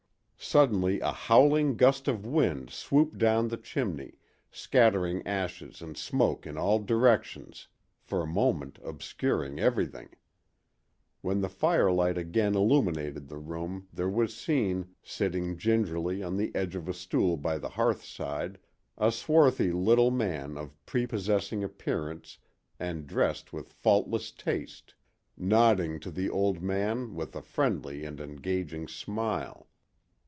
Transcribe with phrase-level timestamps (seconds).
[0.43, 4.15] Suddenly a howling gust of wind swooped down the chimney,
[4.49, 7.67] scattering ashes and smoke in all directions,
[8.01, 10.09] for a moment obscuring everything.
[11.21, 16.75] When the firelight again illuminated the room there was seen, sitting gingerly on the edge
[16.75, 18.57] of a stool by the hearthside,
[18.97, 22.39] a swarthy little man of prepossessing appearance
[22.79, 24.95] and dressed with faultless taste,
[25.37, 29.67] nodding to the old man with a friendly and engaging smile.